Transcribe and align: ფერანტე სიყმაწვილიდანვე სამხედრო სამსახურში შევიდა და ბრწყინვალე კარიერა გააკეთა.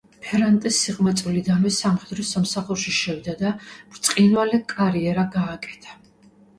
ფერანტე 0.27 0.69
სიყმაწვილიდანვე 0.77 1.73
სამხედრო 1.75 2.27
სამსახურში 2.31 2.97
შევიდა 3.03 3.39
და 3.45 3.55
ბრწყინვალე 3.69 4.65
კარიერა 4.79 5.31
გააკეთა. 5.41 6.01